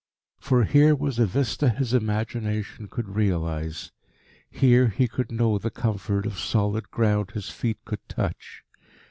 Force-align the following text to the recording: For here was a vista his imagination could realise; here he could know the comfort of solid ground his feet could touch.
For 0.39 0.63
here 0.63 0.95
was 0.95 1.19
a 1.19 1.27
vista 1.27 1.69
his 1.69 1.93
imagination 1.93 2.87
could 2.87 3.07
realise; 3.15 3.91
here 4.49 4.87
he 4.87 5.07
could 5.07 5.31
know 5.31 5.59
the 5.59 5.69
comfort 5.69 6.25
of 6.25 6.39
solid 6.39 6.89
ground 6.89 7.29
his 7.35 7.51
feet 7.51 7.77
could 7.85 8.09
touch. 8.09 8.63